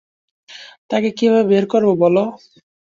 তাকে 0.89 1.09
কীভাবে 1.17 1.43
বের 1.51 1.65
করবো 1.71 1.93
বলো। 2.03 2.23